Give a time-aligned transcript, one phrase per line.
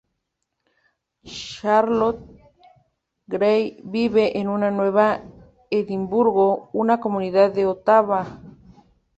[1.31, 2.25] Charlotte
[3.29, 5.21] Gray vive en Nueva
[5.69, 8.41] Edimburgo, una comunidad de Ottawa.